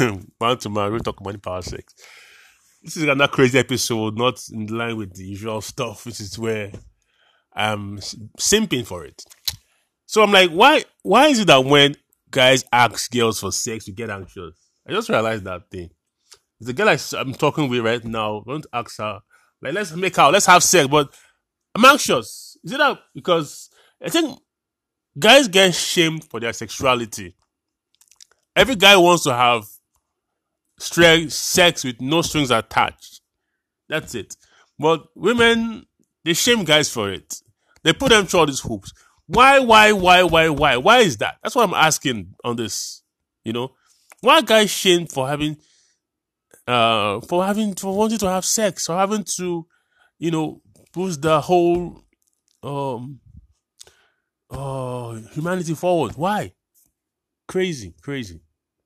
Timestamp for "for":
8.86-9.04, 13.40-13.52, 26.24-26.40, 36.90-37.10, 45.12-45.28, 47.20-47.44, 47.74-47.96, 48.86-48.96